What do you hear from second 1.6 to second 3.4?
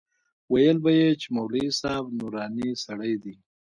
صاحب نوراني سړى دى.